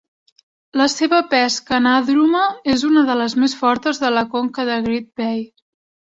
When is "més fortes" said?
3.43-3.99